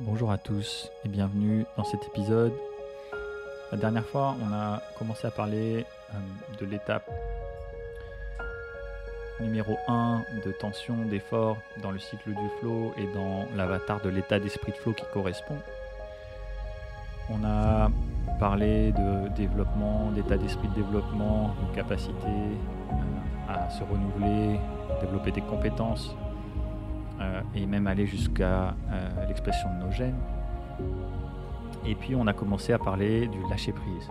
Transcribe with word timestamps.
Bonjour 0.00 0.30
à 0.30 0.36
tous 0.36 0.90
et 1.06 1.08
bienvenue 1.08 1.64
dans 1.78 1.84
cet 1.84 2.04
épisode. 2.08 2.52
La 3.72 3.78
dernière 3.78 4.04
fois, 4.04 4.36
on 4.42 4.52
a 4.52 4.82
commencé 4.98 5.26
à 5.26 5.30
parler 5.30 5.86
euh, 6.10 6.18
de 6.60 6.66
l'étape 6.66 7.10
numéro 9.40 9.78
1 9.88 10.22
de 10.44 10.52
tension, 10.52 10.96
d'effort 11.06 11.56
dans 11.82 11.92
le 11.92 11.98
cycle 11.98 12.28
du 12.28 12.48
flow 12.60 12.92
et 12.98 13.06
dans 13.14 13.46
l'avatar 13.56 14.02
de 14.02 14.10
l'état 14.10 14.38
d'esprit 14.38 14.72
de 14.72 14.76
flow 14.76 14.92
qui 14.92 15.04
correspond. 15.14 15.56
On 17.30 17.42
a 17.42 17.90
parlé 18.38 18.92
de 18.92 19.28
développement, 19.28 20.10
d'état 20.10 20.36
d'esprit 20.36 20.68
de 20.68 20.74
développement, 20.74 21.54
de 21.70 21.74
capacité 21.74 22.12
euh, 22.26 23.48
à 23.48 23.70
se 23.70 23.82
renouveler, 23.82 24.60
développer 25.00 25.32
des 25.32 25.40
compétences, 25.40 26.14
euh, 27.20 27.40
et 27.54 27.64
même 27.64 27.86
aller 27.86 28.06
jusqu'à 28.06 28.76
euh, 28.90 29.26
l'expression 29.26 29.68
de 29.74 29.84
nos 29.84 29.90
gènes. 29.90 30.18
Et 31.86 31.94
puis 31.94 32.14
on 32.14 32.26
a 32.26 32.34
commencé 32.34 32.72
à 32.72 32.78
parler 32.78 33.26
du 33.28 33.38
lâcher-prise, 33.48 34.10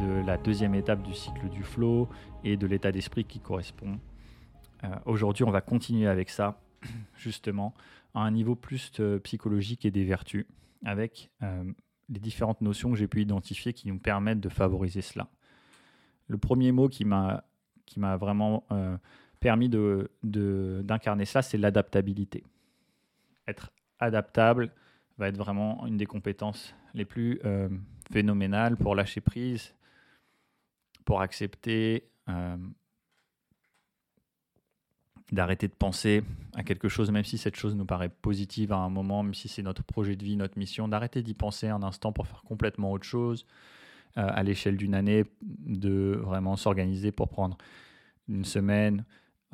de 0.00 0.26
la 0.26 0.36
deuxième 0.36 0.74
étape 0.74 1.02
du 1.02 1.14
cycle 1.14 1.48
du 1.48 1.62
flow 1.62 2.08
et 2.42 2.56
de 2.56 2.66
l'état 2.66 2.90
d'esprit 2.90 3.24
qui 3.24 3.38
correspond. 3.38 4.00
Euh, 4.82 4.88
aujourd'hui, 5.06 5.44
on 5.44 5.50
va 5.50 5.60
continuer 5.60 6.08
avec 6.08 6.28
ça, 6.28 6.60
justement, 7.16 7.74
à 8.14 8.20
un 8.22 8.30
niveau 8.30 8.56
plus 8.56 8.90
psychologique 9.22 9.84
et 9.84 9.90
des 9.90 10.04
vertus, 10.04 10.46
avec 10.84 11.30
les 11.40 12.20
différentes 12.20 12.60
notions 12.60 12.90
que 12.92 12.96
j'ai 12.96 13.08
pu 13.08 13.22
identifier 13.22 13.72
qui 13.72 13.88
nous 13.88 13.98
permettent 13.98 14.40
de 14.40 14.48
favoriser 14.48 15.02
cela. 15.02 15.28
Le 16.28 16.38
premier 16.38 16.70
mot 16.70 16.88
qui 16.88 17.04
m'a 17.04 17.42
vraiment 17.96 18.64
permis 19.44 19.68
d'incarner 19.68 20.08
de, 20.22 20.82
d'incarner 20.84 21.24
ça, 21.26 21.42
c'est 21.42 21.58
l'adaptabilité. 21.58 22.44
Être 23.46 23.72
adaptable 24.00 24.72
va 25.18 25.28
être 25.28 25.36
vraiment 25.36 25.86
une 25.86 25.98
des 25.98 26.06
compétences 26.06 26.74
les 26.94 27.04
plus 27.04 27.40
euh, 27.44 27.68
phénoménales 28.10 28.78
pour 28.78 28.94
lâcher 28.94 29.20
prise, 29.20 29.74
pour 31.04 31.20
accepter 31.20 32.08
euh, 32.30 32.56
d'arrêter 35.30 35.68
de 35.68 35.74
penser 35.74 36.24
à 36.54 36.62
quelque 36.62 36.88
chose, 36.88 37.10
même 37.10 37.24
si 37.24 37.36
cette 37.36 37.56
chose 37.56 37.74
nous 37.74 37.84
paraît 37.84 38.08
positive 38.08 38.72
à 38.72 38.78
un 38.78 38.88
moment, 38.88 39.22
même 39.22 39.34
si 39.34 39.48
c'est 39.48 39.62
notre 39.62 39.82
projet 39.82 40.16
de 40.16 40.24
vie, 40.24 40.38
notre 40.38 40.58
mission, 40.58 40.88
d'arrêter 40.88 41.22
d'y 41.22 41.34
penser 41.34 41.68
un 41.68 41.82
instant 41.82 42.12
pour 42.12 42.26
faire 42.26 42.44
complètement 42.44 42.92
autre 42.92 43.04
chose, 43.04 43.44
euh, 44.16 44.26
à 44.26 44.42
l'échelle 44.42 44.78
d'une 44.78 44.94
année, 44.94 45.26
de 45.42 46.18
vraiment 46.22 46.56
s'organiser 46.56 47.12
pour 47.12 47.28
prendre 47.28 47.58
une 48.26 48.46
semaine, 48.46 49.04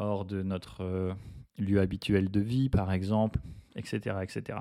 hors 0.01 0.25
de 0.25 0.43
notre 0.43 0.83
euh, 0.83 1.15
lieu 1.59 1.81
habituel 1.81 2.31
de 2.31 2.41
vie, 2.41 2.69
par 2.69 2.91
exemple, 2.93 3.39
etc. 3.77 4.17
etc. 4.23 4.59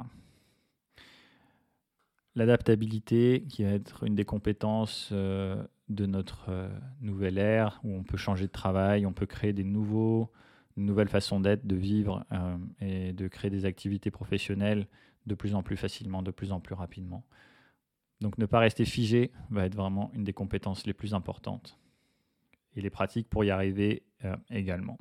L'adaptabilité, 2.35 3.45
qui 3.49 3.63
va 3.63 3.71
être 3.71 4.03
une 4.03 4.15
des 4.15 4.25
compétences 4.25 5.09
euh, 5.11 5.63
de 5.87 6.05
notre 6.05 6.49
euh, 6.49 6.69
nouvelle 7.01 7.37
ère, 7.37 7.79
où 7.83 7.93
on 7.93 8.03
peut 8.03 8.17
changer 8.17 8.45
de 8.45 8.51
travail, 8.51 9.05
on 9.05 9.13
peut 9.13 9.25
créer 9.25 9.53
des 9.53 9.63
nouveaux, 9.63 10.31
nouvelles 10.77 11.09
façons 11.09 11.39
d'être, 11.39 11.65
de 11.65 11.75
vivre 11.75 12.25
et 12.79 13.11
de 13.11 13.27
créer 13.27 13.51
des 13.51 13.65
activités 13.65 14.11
professionnelles 14.11 14.87
de 15.25 15.35
plus 15.35 15.53
en 15.53 15.61
plus 15.61 15.75
facilement, 15.75 16.21
de 16.21 16.31
plus 16.31 16.53
en 16.53 16.61
plus 16.61 16.75
rapidement. 16.75 17.25
Donc 18.21 18.37
ne 18.37 18.45
pas 18.45 18.59
rester 18.59 18.85
figé 18.85 19.31
va 19.49 19.65
être 19.65 19.75
vraiment 19.75 20.09
une 20.13 20.23
des 20.23 20.31
compétences 20.31 20.85
les 20.85 20.93
plus 20.93 21.13
importantes. 21.13 21.77
Et 22.77 22.81
les 22.81 22.89
pratiques 22.89 23.29
pour 23.29 23.43
y 23.43 23.49
arriver 23.49 24.03
également. 24.49 24.97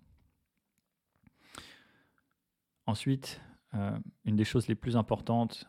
Ensuite, 2.89 3.43
euh, 3.75 3.99
une 4.25 4.37
des 4.37 4.47
choses 4.47 4.67
les 4.67 4.75
plus 4.75 4.97
importantes, 4.97 5.67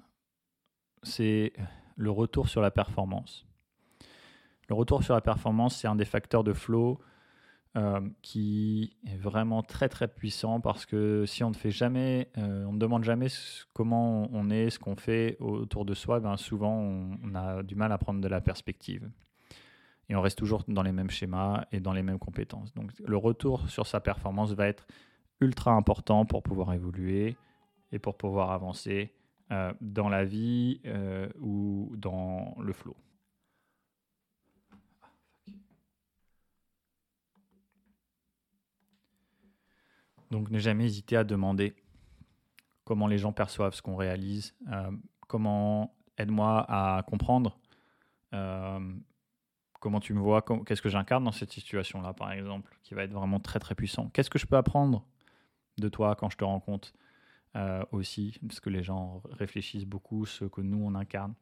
c'est 1.04 1.52
le 1.98 2.12
retour 2.12 2.48
sur 2.48 2.62
la 2.62 2.72
performance. 2.72 3.46
Le 4.70 4.76
retour 4.76 5.04
sur 5.04 5.14
la 5.16 5.20
performance, 5.20 5.76
c'est 5.76 5.90
un 5.90 5.98
des 5.98 6.06
facteurs 6.06 6.46
de 6.46 6.54
flow 6.54 7.02
euh, 7.76 8.00
qui 8.22 8.96
est 9.06 9.18
vraiment 9.18 9.64
très 9.64 9.90
très 9.90 10.08
puissant 10.08 10.62
parce 10.62 10.86
que 10.86 11.26
si 11.26 11.44
on 11.44 11.50
ne 11.50 11.56
fait 11.56 11.72
jamais, 11.72 12.32
euh, 12.38 12.64
on 12.64 12.72
ne 12.72 12.80
demande 12.80 13.04
jamais 13.04 13.28
comment 13.74 14.30
on 14.32 14.50
est, 14.50 14.70
ce 14.70 14.80
qu'on 14.80 14.96
fait 14.96 15.36
autour 15.42 15.84
de 15.84 15.94
soi, 15.94 16.22
ben 16.22 16.38
souvent 16.38 16.72
on, 16.72 17.36
a 17.36 17.64
du 17.64 17.76
mal 17.76 17.92
à 17.92 17.98
prendre 17.98 18.22
de 18.22 18.28
la 18.30 18.40
perspective. 18.40 19.12
Et 20.08 20.16
on 20.16 20.22
reste 20.22 20.38
toujours 20.38 20.64
dans 20.70 20.84
les 20.84 20.94
mêmes 20.94 21.10
schémas 21.10 21.66
et 21.74 21.82
dans 21.82 21.92
les 21.92 22.02
mêmes 22.02 22.18
compétences. 22.18 22.74
Donc 22.76 22.94
le 23.06 23.18
retour 23.18 23.70
sur 23.70 23.88
sa 23.88 24.00
performance 24.00 24.54
va 24.54 24.68
être 24.68 24.88
ultra 25.42 25.72
important 25.72 26.26
pour 26.26 26.44
pouvoir 26.44 26.74
évoluer 26.74 27.38
et 27.92 28.00
pour 28.00 28.18
pouvoir 28.18 28.52
avancer 28.52 29.14
euh, 29.52 29.74
dans 29.82 30.10
la 30.10 30.26
vie 30.26 30.80
euh, 30.86 31.28
ou 31.40 31.92
dans 31.98 32.56
le 32.60 32.74
flow. 32.74 32.96
Donc 40.30 40.52
ne 40.52 40.60
jamais 40.60 40.86
hésiter 40.86 41.18
à 41.18 41.24
demander 41.24 41.76
comment 42.84 43.08
les 43.08 43.18
gens 43.18 43.34
perçoivent 43.34 43.74
ce 43.74 43.82
qu'on 43.82 43.96
réalise, 43.96 44.56
euh, 44.72 44.92
comment 45.28 45.96
aide-moi 46.18 46.66
à 46.70 47.02
comprendre 47.04 47.58
comment 49.80 50.00
tu 50.00 50.14
me 50.14 50.20
vois, 50.20 50.44
qu'est-ce 50.66 50.82
que 50.82 50.90
j'incarne 50.90 51.24
dans 51.24 51.32
cette 51.32 51.52
situation-là, 51.52 52.14
par 52.14 52.32
exemple, 52.32 52.78
qui 52.84 52.94
va 52.94 53.04
être 53.04 53.14
vraiment 53.14 53.40
très 53.40 53.60
très 53.60 53.76
puissant. 53.76 54.10
Qu'est-ce 54.10 54.30
que 54.30 54.38
je 54.38 54.46
peux 54.46 54.58
apprendre 54.58 55.06
de 55.80 55.90
toi 55.90 56.16
quand 56.16 56.30
je 56.30 56.38
te 56.38 56.44
rencontre 56.44 56.94
euh, 57.56 57.84
aussi, 57.92 58.38
parce 58.48 58.60
que 58.60 58.70
les 58.70 58.84
gens 58.84 59.24
réfléchissent 59.32 59.86
beaucoup 59.86 60.26
ce 60.26 60.46
que 60.46 60.62
nous 60.62 60.84
on 60.84 60.96
incarne. 60.96 61.34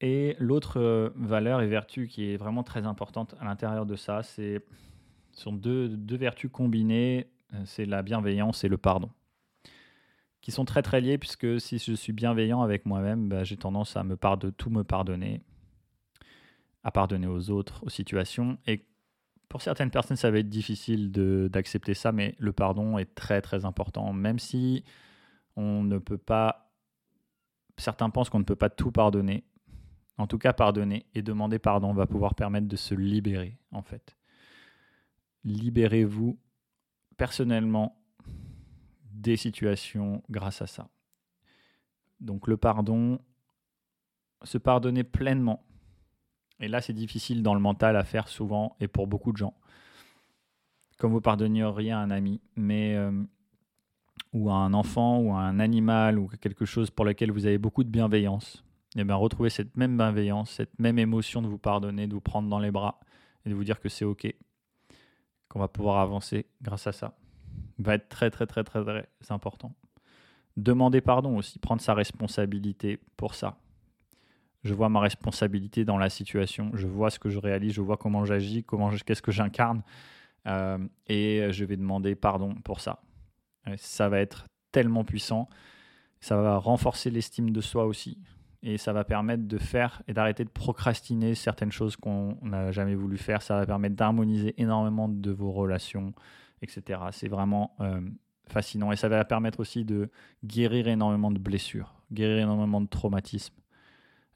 Et 0.00 0.34
l'autre 0.38 0.80
euh, 0.80 1.10
valeur 1.14 1.60
et 1.60 1.66
vertu 1.66 2.08
qui 2.08 2.30
est 2.30 2.36
vraiment 2.36 2.62
très 2.62 2.86
importante 2.86 3.34
à 3.38 3.44
l'intérieur 3.44 3.86
de 3.86 3.96
ça, 3.96 4.22
c'est 4.22 4.64
sont 5.32 5.52
deux, 5.52 5.96
vertus 6.16 6.50
combinées, 6.50 7.30
euh, 7.54 7.62
c'est 7.64 7.84
la 7.84 8.02
bienveillance 8.02 8.64
et 8.64 8.68
le 8.68 8.78
pardon, 8.78 9.10
qui 10.40 10.50
sont 10.50 10.64
très 10.64 10.82
très 10.82 11.00
liées 11.00 11.18
puisque 11.18 11.60
si 11.60 11.78
je 11.78 11.92
suis 11.92 12.12
bienveillant 12.12 12.62
avec 12.62 12.86
moi-même, 12.86 13.28
bah, 13.28 13.44
j'ai 13.44 13.56
tendance 13.56 13.96
à 13.96 14.02
me 14.02 14.16
pardonner, 14.16 14.54
tout 14.56 14.70
me 14.70 14.82
pardonner, 14.82 15.42
à 16.82 16.90
pardonner 16.90 17.26
aux 17.26 17.50
autres, 17.50 17.84
aux 17.84 17.90
situations, 17.90 18.58
et 18.66 18.84
pour 19.50 19.62
certaines 19.62 19.90
personnes, 19.90 20.16
ça 20.16 20.30
va 20.30 20.38
être 20.38 20.48
difficile 20.48 21.10
d'accepter 21.50 21.92
ça, 21.92 22.12
mais 22.12 22.36
le 22.38 22.52
pardon 22.52 22.98
est 22.98 23.16
très 23.16 23.42
très 23.42 23.64
important. 23.64 24.12
Même 24.12 24.38
si 24.38 24.84
on 25.56 25.82
ne 25.82 25.98
peut 25.98 26.18
pas, 26.18 26.72
certains 27.76 28.10
pensent 28.10 28.30
qu'on 28.30 28.38
ne 28.38 28.44
peut 28.44 28.54
pas 28.54 28.70
tout 28.70 28.92
pardonner. 28.92 29.44
En 30.18 30.28
tout 30.28 30.38
cas, 30.38 30.52
pardonner 30.52 31.04
et 31.16 31.22
demander 31.22 31.58
pardon 31.58 31.92
va 31.92 32.06
pouvoir 32.06 32.36
permettre 32.36 32.68
de 32.68 32.76
se 32.76 32.94
libérer, 32.94 33.58
en 33.72 33.82
fait. 33.82 34.16
Libérez-vous 35.42 36.38
personnellement 37.16 38.00
des 39.10 39.36
situations 39.36 40.22
grâce 40.30 40.62
à 40.62 40.68
ça. 40.68 40.88
Donc 42.20 42.46
le 42.46 42.56
pardon, 42.56 43.18
se 44.44 44.58
pardonner 44.58 45.02
pleinement, 45.02 45.66
et 46.60 46.68
là, 46.68 46.80
c'est 46.80 46.92
difficile 46.92 47.42
dans 47.42 47.54
le 47.54 47.60
mental 47.60 47.96
à 47.96 48.04
faire 48.04 48.28
souvent 48.28 48.76
et 48.80 48.88
pour 48.88 49.06
beaucoup 49.06 49.32
de 49.32 49.38
gens. 49.38 49.54
Comme 50.98 51.12
vous 51.12 51.22
pardonneriez 51.22 51.92
à 51.92 51.98
un 51.98 52.10
ami, 52.10 52.40
mais 52.56 52.94
euh, 52.94 53.10
ou 54.32 54.50
à 54.50 54.54
un 54.54 54.74
enfant 54.74 55.18
ou 55.18 55.32
à 55.32 55.40
un 55.40 55.58
animal 55.58 56.18
ou 56.18 56.28
quelque 56.40 56.66
chose 56.66 56.90
pour 56.90 57.04
lequel 57.04 57.32
vous 57.32 57.46
avez 57.46 57.58
beaucoup 57.58 57.82
de 57.82 57.88
bienveillance. 57.88 58.62
Et 58.96 59.00
eh 59.00 59.04
bien 59.04 59.14
retrouver 59.14 59.50
cette 59.50 59.76
même 59.76 59.96
bienveillance, 59.96 60.50
cette 60.50 60.76
même 60.78 60.98
émotion 60.98 61.42
de 61.42 61.46
vous 61.46 61.58
pardonner, 61.58 62.08
de 62.08 62.12
vous 62.12 62.20
prendre 62.20 62.48
dans 62.48 62.58
les 62.58 62.72
bras 62.72 62.98
et 63.46 63.50
de 63.50 63.54
vous 63.54 63.62
dire 63.62 63.78
que 63.78 63.88
c'est 63.88 64.04
ok, 64.04 64.34
qu'on 65.48 65.60
va 65.60 65.68
pouvoir 65.68 66.00
avancer 66.00 66.46
grâce 66.60 66.88
à 66.88 66.92
ça, 66.92 67.16
va 67.78 67.94
être 67.94 68.08
très 68.08 68.30
très 68.30 68.46
très 68.46 68.64
très 68.64 68.82
très 68.82 69.08
important. 69.30 69.72
Demander 70.56 71.00
pardon 71.00 71.36
aussi, 71.36 71.60
prendre 71.60 71.80
sa 71.80 71.94
responsabilité 71.94 72.98
pour 73.16 73.36
ça, 73.36 73.56
je 74.62 74.74
vois 74.74 74.88
ma 74.88 75.00
responsabilité 75.00 75.84
dans 75.84 75.98
la 75.98 76.10
situation, 76.10 76.70
je 76.74 76.86
vois 76.86 77.10
ce 77.10 77.18
que 77.18 77.30
je 77.30 77.38
réalise, 77.38 77.72
je 77.72 77.80
vois 77.80 77.96
comment 77.96 78.24
j'agis, 78.24 78.64
comment 78.64 78.90
qu'est-ce 78.90 79.22
que 79.22 79.32
j'incarne, 79.32 79.82
euh, 80.46 80.78
et 81.06 81.46
je 81.50 81.64
vais 81.64 81.76
demander 81.76 82.14
pardon 82.14 82.54
pour 82.64 82.80
ça. 82.80 83.00
Ça 83.76 84.08
va 84.08 84.20
être 84.20 84.46
tellement 84.72 85.04
puissant, 85.04 85.48
ça 86.20 86.36
va 86.36 86.56
renforcer 86.58 87.10
l'estime 87.10 87.50
de 87.50 87.60
soi 87.60 87.86
aussi, 87.86 88.18
et 88.62 88.76
ça 88.76 88.92
va 88.92 89.04
permettre 89.04 89.46
de 89.46 89.58
faire 89.58 90.02
et 90.06 90.12
d'arrêter 90.12 90.44
de 90.44 90.50
procrastiner 90.50 91.34
certaines 91.34 91.72
choses 91.72 91.96
qu'on 91.96 92.36
n'a 92.42 92.72
jamais 92.72 92.94
voulu 92.94 93.16
faire. 93.16 93.42
Ça 93.42 93.56
va 93.56 93.66
permettre 93.66 93.96
d'harmoniser 93.96 94.54
énormément 94.60 95.08
de 95.08 95.30
vos 95.30 95.50
relations, 95.50 96.12
etc. 96.60 97.00
C'est 97.12 97.28
vraiment 97.28 97.74
euh, 97.80 98.00
fascinant, 98.48 98.92
et 98.92 98.96
ça 98.96 99.08
va 99.08 99.24
permettre 99.24 99.60
aussi 99.60 99.84
de 99.84 100.10
guérir 100.44 100.88
énormément 100.88 101.30
de 101.30 101.38
blessures, 101.38 101.94
guérir 102.12 102.38
énormément 102.38 102.80
de 102.80 102.88
traumatismes. 102.88 103.54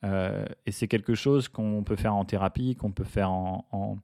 Euh, 0.05 0.45
et 0.67 0.73
c'est 0.73 0.89
quelque 0.89 1.15
chose 1.15 1.49
qu'on 1.49 1.83
peut 1.83 1.97
faire 1.97 2.15
en 2.15 2.25
thérapie, 2.25 2.77
qu'on 2.77 2.93
peut 2.93 3.05
faire 3.05 3.31
en, 3.31 3.99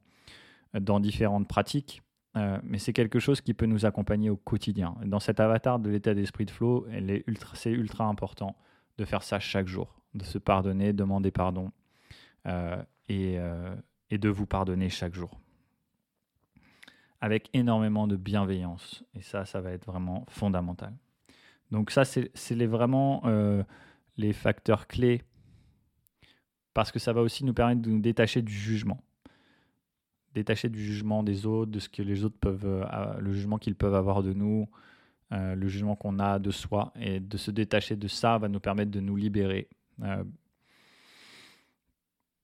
dans 0.73 0.99
différentes 0.99 1.47
pratiques. 1.47 2.01
euh, 2.37 2.57
mais 2.63 2.77
c'est 2.77 2.93
quelque 2.93 3.19
chose 3.19 3.41
qui 3.41 3.53
peut 3.53 3.65
nous 3.65 3.85
accompagner 3.85 4.29
au 4.29 4.37
quotidien. 4.37 4.95
Dans 5.05 5.19
cet 5.19 5.39
avatar 5.39 5.79
de 5.79 5.89
l'état 5.89 6.13
d'esprit 6.13 6.45
de 6.45 6.51
flow, 6.51 6.87
c'est 7.53 7.71
ultra 7.71 8.05
important 8.05 8.55
de 8.97 9.05
faire 9.05 9.21
ça 9.21 9.39
chaque 9.39 9.67
jour, 9.67 9.99
de 10.13 10.23
se 10.23 10.37
pardonner, 10.37 10.93
demander 10.93 11.31
pardon 11.31 11.71
euh, 12.47 12.81
et, 13.09 13.37
et, 14.09 14.17
de 14.17 14.29
vous 14.29 14.45
pardonner 14.45 14.89
chaque 14.89 15.13
jour. 15.13 15.39
Avec 17.19 17.49
énormément 17.53 18.07
de 18.07 18.15
bienveillance. 18.15 19.03
Et 19.13 19.21
ça, 19.21 19.45
ça 19.45 19.59
va 19.59 19.71
être 19.71 19.85
vraiment 19.85 20.25
fondamental. 20.29 20.93
Donc 21.69 21.91
ça, 21.91 22.05
c'est 22.05 22.65
vraiment 22.65 23.23
les 24.15 24.31
facteurs 24.31 24.87
clés 24.87 25.21
parce 26.73 26.91
que 26.91 26.99
ça 26.99 27.13
va 27.13 27.21
aussi 27.21 27.43
nous 27.45 27.53
permettre 27.53 27.81
de 27.81 27.89
nous 27.89 27.99
détacher 27.99 28.41
du 28.41 28.53
jugement 28.53 29.01
détacher 30.33 30.69
du 30.69 30.83
jugement 30.83 31.23
des 31.23 31.45
autres, 31.45 31.71
de 31.71 31.79
ce 31.79 31.89
que 31.89 32.01
les 32.01 32.23
autres 32.23 32.37
peuvent, 32.39 32.65
euh, 32.65 33.19
le 33.19 33.33
jugement 33.33 33.57
qu'ils 33.57 33.75
peuvent 33.75 33.95
avoir 33.95 34.23
de 34.23 34.33
nous, 34.33 34.69
euh, 35.31 35.55
le 35.55 35.67
jugement 35.67 35.95
qu'on 35.95 36.19
a 36.19 36.39
de 36.39 36.51
soi, 36.51 36.93
et 36.99 37.19
de 37.19 37.37
se 37.37 37.51
détacher 37.51 37.95
de 37.95 38.07
ça 38.07 38.37
va 38.37 38.47
nous 38.47 38.59
permettre 38.59 38.91
de 38.91 38.99
nous 38.99 39.15
libérer. 39.15 39.67
Euh, 40.03 40.23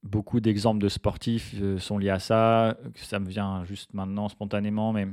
beaucoup 0.03 0.39
d'exemples 0.39 0.81
de 0.81 0.89
sportifs 0.89 1.55
sont 1.79 1.97
liés 1.97 2.09
à 2.09 2.19
ça. 2.19 2.77
Ça 2.95 3.19
me 3.19 3.27
vient 3.27 3.63
juste 3.65 3.93
maintenant 3.93 4.29
spontanément, 4.29 4.93
mais 4.93 5.07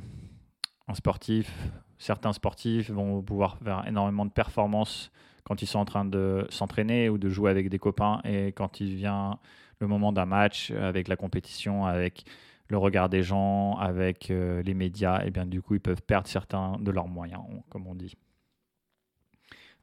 un 0.87 0.95
sportif, 0.95 1.53
certains 1.99 2.33
sportifs 2.33 2.91
vont 2.91 3.23
pouvoir 3.23 3.59
faire 3.59 3.87
énormément 3.87 4.27
de 4.27 4.31
performances 4.31 5.11
quand 5.45 5.63
ils 5.63 5.67
sont 5.67 5.79
en 5.79 5.85
train 5.85 6.05
de 6.05 6.47
s'entraîner 6.49 7.09
ou 7.09 7.19
de 7.19 7.29
jouer 7.29 7.51
avec 7.51 7.69
des 7.69 7.79
copains, 7.79 8.21
et 8.25 8.53
quand 8.53 8.81
il 8.81 8.95
vient 8.95 9.39
le 9.79 9.87
moment 9.87 10.13
d'un 10.13 10.27
match, 10.27 10.71
avec 10.71 11.09
la 11.09 11.17
compétition, 11.17 11.87
avec 11.87 12.25
le 12.69 12.79
regard 12.79 13.09
des 13.09 13.23
gens, 13.23 13.77
avec 13.77 14.31
euh, 14.31 14.63
les 14.63 14.75
médias, 14.75 15.23
et 15.25 15.31
bien 15.31 15.47
du 15.47 15.61
coup, 15.61 15.75
ils 15.75 15.81
peuvent 15.81 16.03
perdre 16.03 16.27
certains 16.27 16.79
de 16.81 16.91
leurs 16.91 17.09
moyens, 17.09 17.43
comme 17.69 17.87
on 17.87 17.95
dit. 17.95 18.15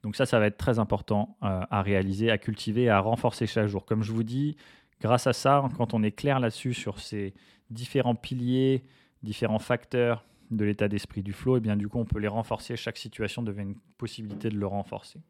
Donc 0.03 0.15
ça, 0.15 0.25
ça 0.25 0.39
va 0.39 0.47
être 0.47 0.57
très 0.57 0.79
important 0.79 1.37
euh, 1.43 1.61
à 1.69 1.81
réaliser, 1.83 2.31
à 2.31 2.37
cultiver, 2.37 2.89
à 2.89 2.99
renforcer 2.99 3.45
chaque 3.45 3.67
jour. 3.67 3.85
Comme 3.85 4.01
je 4.01 4.11
vous 4.11 4.23
dis, 4.23 4.57
grâce 4.99 5.27
à 5.27 5.33
ça, 5.33 5.63
quand 5.77 5.93
on 5.93 6.01
est 6.01 6.11
clair 6.11 6.39
là-dessus 6.39 6.73
sur 6.73 6.99
ces 6.99 7.35
différents 7.69 8.15
piliers, 8.15 8.83
différents 9.21 9.59
facteurs 9.59 10.25
de 10.49 10.65
l'état 10.65 10.87
d'esprit 10.87 11.21
du 11.21 11.33
flow, 11.33 11.57
et 11.57 11.59
bien 11.59 11.77
du 11.77 11.87
coup, 11.87 11.99
on 11.99 12.05
peut 12.05 12.19
les 12.19 12.27
renforcer. 12.27 12.75
Chaque 12.75 12.97
situation 12.97 13.43
devient 13.43 13.61
une 13.61 13.77
possibilité 13.97 14.49
de 14.49 14.57
le 14.57 14.67
renforcer. 14.67 15.21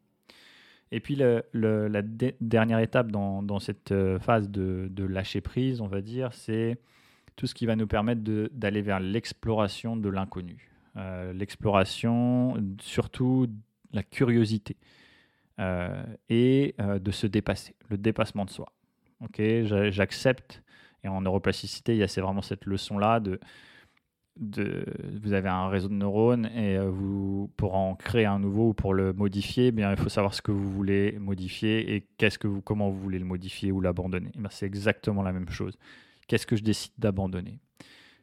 Et 0.92 1.00
puis 1.00 1.16
la 1.16 2.02
dernière 2.40 2.78
étape 2.78 3.10
dans, 3.10 3.58
cette 3.58 3.92
euh, 3.92 4.18
phase 4.18 4.50
de, 4.50 5.04
lâcher 5.04 5.40
prise, 5.40 5.80
on 5.80 5.88
va 5.88 6.02
dire, 6.02 6.34
c'est 6.34 6.78
tout 7.34 7.46
ce 7.46 7.54
qui 7.54 7.64
va 7.64 7.76
nous 7.76 7.86
permettre 7.86 8.20
d'aller 8.52 8.82
vers 8.82 9.00
l'exploration 9.00 9.96
de 9.96 10.10
l'inconnu. 10.10 10.70
Euh, 10.98 11.32
l'exploration, 11.32 12.54
surtout 12.78 13.46
la 13.94 14.02
curiosité, 14.02 14.76
euh, 15.58 16.02
et 16.28 16.74
de 16.78 17.10
se 17.10 17.26
dépasser, 17.26 17.74
le 17.88 17.96
dépassement 17.96 18.44
de 18.44 18.50
soi. 18.50 18.70
Ok, 19.22 19.40
j'accepte, 19.90 20.62
et 21.04 21.08
en 21.08 21.22
neuroplasticité, 21.22 21.94
il 21.94 21.98
y 21.98 22.02
a 22.02 22.08
c'est 22.08 22.20
vraiment 22.20 22.42
cette 22.42 22.66
leçon-là 22.66 23.18
de, 23.18 23.40
vous 24.40 25.32
avez 25.32 25.48
un 25.48 25.68
réseau 25.68 25.88
de 25.88 25.94
neurones 25.94 26.46
et 26.46 26.78
vous, 26.78 27.50
pour 27.56 27.74
en 27.74 27.94
créer 27.94 28.24
un 28.24 28.38
nouveau 28.38 28.68
ou 28.68 28.74
pour 28.74 28.94
le 28.94 29.12
modifier, 29.12 29.66
eh 29.66 29.72
bien, 29.72 29.90
il 29.90 29.96
faut 29.96 30.08
savoir 30.08 30.34
ce 30.34 30.40
que 30.40 30.52
vous 30.52 30.70
voulez 30.70 31.18
modifier 31.18 31.94
et 31.94 32.08
qu'est-ce 32.16 32.38
que 32.38 32.48
vous, 32.48 32.62
comment 32.62 32.88
vous 32.88 32.98
voulez 32.98 33.18
le 33.18 33.24
modifier 33.24 33.72
ou 33.72 33.80
l'abandonner. 33.80 34.32
Eh 34.34 34.40
c'est 34.50 34.66
exactement 34.66 35.22
la 35.22 35.32
même 35.32 35.50
chose. 35.50 35.78
Qu'est-ce 36.28 36.46
que 36.46 36.56
je 36.56 36.62
décide 36.62 36.92
d'abandonner? 36.98 37.58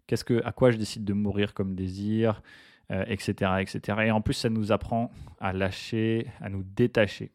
Qu'est-ce 0.08 0.24
que, 0.24 0.42
À 0.44 0.52
quoi 0.52 0.72
je 0.72 0.78
décide 0.78 1.06
de 1.06 1.14
mourir 1.14 1.54
comme 1.54 1.76
désir 1.76 2.42
etc., 2.90 3.34
euh, 3.42 3.58
etc. 3.58 3.98
Et 4.06 4.12
en 4.12 4.22
plus, 4.22 4.34
ça 4.34 4.50
nous 4.50 4.72
apprend 4.72 5.12
à 5.40 5.54
lâcher, 5.54 6.28
à 6.42 6.50
nous 6.50 6.64
détacher. 6.64 7.32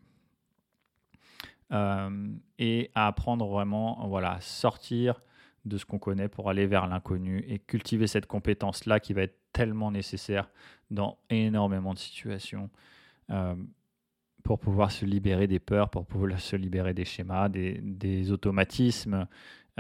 Euh, 1.73 2.29
et 2.59 2.91
à 2.95 3.07
apprendre 3.07 3.47
vraiment, 3.47 4.07
voilà, 4.09 4.33
à 4.33 4.41
sortir 4.41 5.23
de 5.65 5.79
ce 5.79 5.85
qu'on 5.85 5.99
connaît 5.99 6.29
pour 6.29 6.51
aller 6.51 6.67
vers 6.67 6.87
l'inconnu 6.87 7.45
et 7.49 7.59
cultiver 7.59 8.07
cette 8.07 8.27
compétence-là 8.27 9.01
qui 9.01 9.13
va 9.13 9.23
être 9.23 9.39
tellement 9.53 9.91
nécessaire 9.91 10.51
dans 10.91 11.19
énormément 11.31 11.95
de 11.95 11.99
situations 11.99 12.71
euh, 13.31 13.55
pour 14.43 14.59
pouvoir 14.59 14.93
se 14.93 15.07
libérer 15.07 15.47
des 15.47 15.59
peurs, 15.59 15.89
pour 15.89 16.05
pouvoir 16.05 16.39
se 16.39 16.57
libérer 16.57 16.93
des 16.93 17.07
schémas, 17.07 17.49
des, 17.49 17.81
des 17.83 18.31
automatismes, 18.31 19.27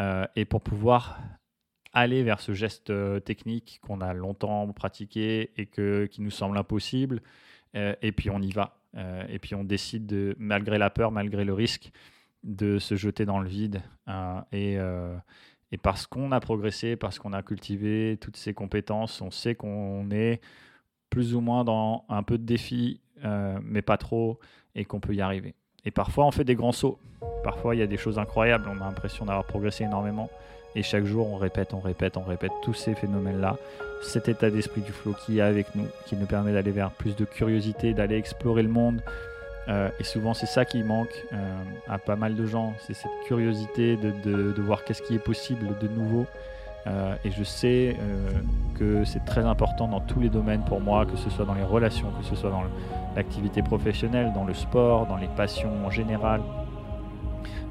euh, 0.00 0.26
et 0.36 0.46
pour 0.46 0.62
pouvoir 0.62 1.20
aller 1.92 2.22
vers 2.22 2.40
ce 2.40 2.54
geste 2.54 2.88
euh, 2.88 3.20
technique 3.20 3.78
qu'on 3.82 4.00
a 4.00 4.14
longtemps 4.14 4.66
pratiqué 4.72 5.50
et 5.58 5.66
que, 5.66 6.06
qui 6.06 6.22
nous 6.22 6.30
semble 6.30 6.56
impossible, 6.56 7.20
et 7.74 8.12
puis 8.12 8.30
on 8.30 8.40
y 8.40 8.52
va. 8.52 8.78
et 9.28 9.40
puis 9.40 9.56
on 9.56 9.64
décide, 9.64 10.06
de, 10.06 10.36
malgré 10.38 10.78
la 10.78 10.90
peur, 10.90 11.10
malgré 11.10 11.44
le 11.44 11.52
risque, 11.52 11.90
de 12.44 12.78
se 12.78 12.94
jeter 12.94 13.26
dans 13.26 13.40
le 13.40 13.48
vide. 13.48 13.82
et, 14.52 14.78
et 15.74 15.76
parce 15.76 16.06
qu'on 16.06 16.30
a 16.30 16.38
progressé, 16.38 16.94
parce 16.94 17.18
qu'on 17.18 17.32
a 17.32 17.42
cultivé 17.42 18.16
toutes 18.20 18.36
ces 18.36 18.54
compétences, 18.54 19.20
on 19.20 19.32
sait 19.32 19.56
qu'on 19.56 20.08
est 20.12 20.40
plus 21.10 21.34
ou 21.34 21.40
moins 21.40 21.64
dans 21.64 22.04
un 22.08 22.22
peu 22.22 22.38
de 22.38 22.44
défi, 22.44 23.00
mais 23.60 23.82
pas 23.82 23.96
trop, 23.96 24.38
et 24.76 24.84
qu'on 24.84 25.00
peut 25.00 25.16
y 25.16 25.20
arriver. 25.20 25.56
Et 25.84 25.90
parfois, 25.90 26.26
on 26.26 26.30
fait 26.30 26.44
des 26.44 26.54
grands 26.54 26.70
sauts. 26.70 27.00
Parfois, 27.42 27.74
il 27.74 27.80
y 27.80 27.82
a 27.82 27.88
des 27.88 27.96
choses 27.96 28.20
incroyables. 28.20 28.68
On 28.68 28.80
a 28.82 28.84
l'impression 28.84 29.24
d'avoir 29.24 29.44
progressé 29.46 29.82
énormément. 29.82 30.30
Et 30.76 30.84
chaque 30.84 31.06
jour, 31.06 31.26
on 31.26 31.38
répète, 31.38 31.74
on 31.74 31.80
répète, 31.80 32.16
on 32.16 32.22
répète 32.22 32.52
tous 32.62 32.74
ces 32.74 32.94
phénomènes-là. 32.94 33.56
Cet 34.04 34.28
état 34.28 34.50
d'esprit 34.50 34.80
du 34.80 34.92
flow 34.92 35.12
qui 35.26 35.38
est 35.38 35.42
avec 35.42 35.74
nous, 35.74 35.88
qui 36.06 36.14
nous 36.14 36.26
permet 36.26 36.52
d'aller 36.52 36.70
vers 36.70 36.92
plus 36.92 37.16
de 37.16 37.24
curiosité, 37.24 37.94
d'aller 37.94 38.16
explorer 38.16 38.62
le 38.62 38.68
monde. 38.68 39.02
Euh, 39.68 39.88
et 39.98 40.04
souvent, 40.04 40.34
c'est 40.34 40.46
ça 40.46 40.64
qui 40.64 40.82
manque 40.82 41.24
euh, 41.32 41.36
à 41.88 41.98
pas 41.98 42.16
mal 42.16 42.34
de 42.34 42.46
gens. 42.46 42.74
C'est 42.80 42.94
cette 42.94 43.10
curiosité 43.26 43.96
de, 43.96 44.12
de, 44.52 44.62
voir 44.62 44.84
qu'est-ce 44.84 45.02
qui 45.02 45.14
est 45.14 45.24
possible 45.24 45.76
de 45.80 45.88
nouveau. 45.88 46.26
Euh, 46.86 47.14
et 47.24 47.30
je 47.30 47.42
sais 47.42 47.96
que 48.78 49.04
c'est 49.04 49.24
très 49.24 49.44
important 49.44 49.88
dans 49.88 50.00
tous 50.00 50.20
les 50.20 50.28
domaines 50.28 50.64
pour 50.64 50.80
moi, 50.80 51.06
que 51.06 51.16
ce 51.16 51.30
soit 51.30 51.46
dans 51.46 51.54
les 51.54 51.62
relations, 51.62 52.10
que 52.20 52.26
ce 52.26 52.36
soit 52.36 52.50
dans 52.50 52.64
l'activité 53.16 53.62
professionnelle, 53.62 54.32
dans 54.34 54.44
le 54.44 54.52
sport, 54.52 55.06
dans 55.06 55.16
les 55.16 55.28
passions 55.28 55.72
en 55.86 55.90
général, 55.90 56.42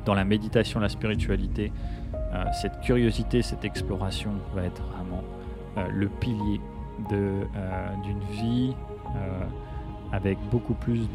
dans 0.06 0.16
la 0.16 0.24
méditation, 0.24 0.80
la 0.80 0.90
spiritualité. 0.90 1.72
Cette 2.60 2.82
curiosité, 2.82 3.44
cette 3.44 3.64
exploration 3.64 4.32
va 4.56 4.64
être 4.64 4.82
vraiment 4.96 5.24
le 5.92 6.08
pilier 6.08 6.60
d'une 7.10 8.20
vie 8.32 8.74
avec 10.14 10.38
beaucoup 10.52 10.76
plus 10.76 11.08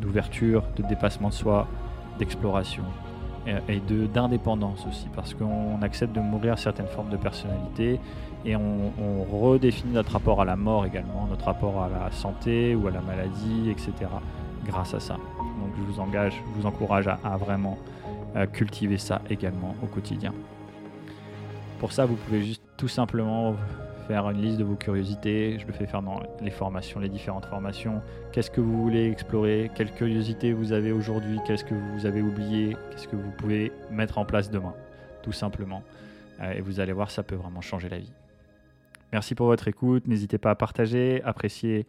d'ouverture, 0.00 0.64
de, 0.76 0.82
dépassement 0.82 1.28
de 1.28 1.34
soi, 1.34 1.66
d'exploration 2.18 2.84
et, 3.46 3.80
d'indépendance 4.12 4.86
aussi, 4.86 5.06
parce 5.14 5.34
qu'on 5.34 5.80
accepte 5.82 6.14
de 6.14 6.20
mourir 6.20 6.58
certaines 6.58 6.86
formes 6.86 7.10
de 7.10 7.16
personnalité 7.16 7.98
et 8.44 8.56
on, 8.56 8.92
redéfinit 9.30 9.92
notre 9.92 10.12
rapport 10.12 10.40
à 10.40 10.44
la 10.44 10.56
mort 10.56 10.84
également, 10.86 11.26
notre 11.28 11.46
rapport 11.46 11.82
à 11.82 11.88
la 11.88 12.10
santé 12.10 12.74
ou 12.74 12.86
à 12.88 12.90
la 12.90 13.00
maladie, 13.00 13.70
etc. 13.70 13.92
grâce 14.66 14.94
à 14.94 15.00
ça. 15.00 15.14
Donc 15.14 15.72
je 15.76 15.82
vous 15.82 16.00
engage, 16.00 16.34
je 16.34 16.60
vous 16.60 16.66
encourage 16.66 17.08
à, 17.08 17.36
vraiment 17.36 17.78
euh, 18.36 18.46
cultiver 18.46 18.98
ça 18.98 19.22
également 19.30 19.74
au 19.82 19.86
quotidien. 19.86 20.32
Pour 21.78 21.92
ça, 21.92 22.04
vous 22.04 22.16
pouvez 22.16 22.42
juste 22.42 22.62
tout 22.76 22.88
simplement 22.88 23.54
faire 24.10 24.28
une 24.28 24.42
liste 24.42 24.58
de 24.58 24.64
vos 24.64 24.74
curiosités. 24.74 25.56
Je 25.60 25.66
le 25.68 25.72
fais 25.72 25.86
faire 25.86 26.02
dans 26.02 26.20
les 26.40 26.50
formations, 26.50 26.98
les 26.98 27.08
différentes 27.08 27.46
formations. 27.46 28.02
Qu'est-ce 28.32 28.50
que 28.50 28.60
vous 28.60 28.82
voulez 28.82 29.08
explorer? 29.08 29.70
Quelle 29.76 29.92
curiosité 29.92 30.52
vous 30.52 30.72
avez 30.72 30.90
aujourd'hui? 30.90 31.38
Qu'est-ce 31.46 31.64
que 31.64 31.74
vous 31.74 32.06
avez 32.06 32.20
oublié? 32.20 32.76
Qu'est-ce 32.90 33.06
que 33.06 33.14
vous 33.14 33.30
pouvez 33.30 33.70
mettre 33.88 34.18
en 34.18 34.24
place 34.24 34.50
demain? 34.50 34.74
Tout 35.22 35.30
simplement. 35.30 35.84
Euh, 36.40 36.54
et 36.54 36.60
vous 36.60 36.80
allez 36.80 36.92
voir, 36.92 37.12
ça 37.12 37.22
peut 37.22 37.36
vraiment 37.36 37.60
changer 37.60 37.88
la 37.88 37.98
vie. 37.98 38.12
Merci 39.12 39.36
pour 39.36 39.46
votre 39.46 39.68
écoute. 39.68 40.08
N'hésitez 40.08 40.38
pas 40.38 40.50
à 40.50 40.56
partager, 40.56 41.22
apprécier 41.22 41.86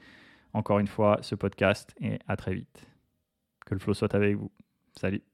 encore 0.53 0.77
une 0.77 0.87
fois 0.87 1.17
ce 1.23 1.33
podcast 1.33 1.95
et 2.01 2.19
à 2.27 2.35
très 2.35 2.53
vite. 2.53 2.87
Que 3.65 3.73
le 3.73 3.79
flow 3.79 3.95
soit 3.95 4.13
avec 4.13 4.35
vous. 4.35 4.51
Salut. 4.95 5.30